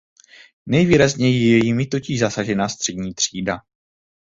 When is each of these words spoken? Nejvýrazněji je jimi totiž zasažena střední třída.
Nejvýrazněji 0.65 1.51
je 1.51 1.65
jimi 1.65 1.85
totiž 1.85 2.19
zasažena 2.19 2.69
střední 2.69 3.13
třída. 3.13 3.59